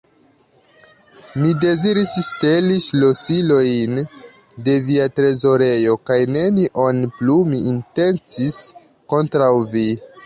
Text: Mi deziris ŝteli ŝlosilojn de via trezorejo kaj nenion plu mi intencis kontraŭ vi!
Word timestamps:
Mi 1.41 1.51
deziris 1.65 2.13
ŝteli 2.27 2.77
ŝlosilojn 2.85 4.01
de 4.69 4.77
via 4.87 5.07
trezorejo 5.19 5.95
kaj 6.11 6.19
nenion 6.39 7.05
plu 7.19 7.37
mi 7.53 7.63
intencis 7.75 8.61
kontraŭ 9.15 9.55
vi! 9.77 9.89